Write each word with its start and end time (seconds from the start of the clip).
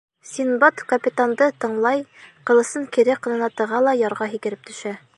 Синдбад 0.27 0.79
капитанды 0.93 1.49
тыңлай, 1.65 2.03
ҡылысын 2.51 2.91
кире 2.97 3.19
ҡынына 3.27 3.55
тыға 3.61 3.87
ла 3.91 3.99
ярға 4.05 4.35
һикереп 4.35 4.71
төшә. 4.73 5.01